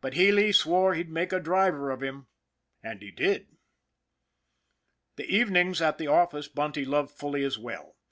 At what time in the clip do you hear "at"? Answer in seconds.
5.82-5.98